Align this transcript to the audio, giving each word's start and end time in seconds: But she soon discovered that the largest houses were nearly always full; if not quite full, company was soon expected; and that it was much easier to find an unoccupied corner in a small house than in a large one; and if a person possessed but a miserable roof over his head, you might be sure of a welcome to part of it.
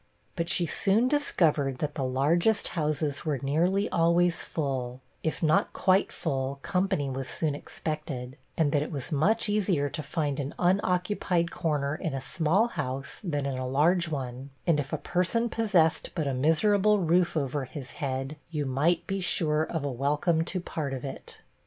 But 0.35 0.49
she 0.49 0.65
soon 0.65 1.07
discovered 1.07 1.77
that 1.77 1.93
the 1.93 2.03
largest 2.03 2.69
houses 2.69 3.23
were 3.23 3.37
nearly 3.43 3.87
always 3.91 4.41
full; 4.41 4.99
if 5.21 5.43
not 5.43 5.73
quite 5.73 6.11
full, 6.11 6.55
company 6.63 7.07
was 7.07 7.29
soon 7.29 7.53
expected; 7.53 8.35
and 8.57 8.71
that 8.71 8.81
it 8.81 8.91
was 8.91 9.11
much 9.11 9.47
easier 9.47 9.91
to 9.91 10.01
find 10.01 10.39
an 10.39 10.55
unoccupied 10.57 11.51
corner 11.51 11.93
in 11.93 12.15
a 12.15 12.19
small 12.19 12.69
house 12.69 13.21
than 13.23 13.45
in 13.45 13.59
a 13.59 13.67
large 13.67 14.09
one; 14.09 14.49
and 14.65 14.79
if 14.79 14.91
a 14.91 14.97
person 14.97 15.49
possessed 15.49 16.09
but 16.15 16.25
a 16.25 16.33
miserable 16.33 16.97
roof 16.97 17.37
over 17.37 17.65
his 17.65 17.91
head, 17.91 18.37
you 18.49 18.65
might 18.65 19.05
be 19.05 19.19
sure 19.21 19.61
of 19.61 19.85
a 19.85 19.91
welcome 19.91 20.43
to 20.45 20.59
part 20.59 20.93
of 20.95 21.05
it. 21.05 21.41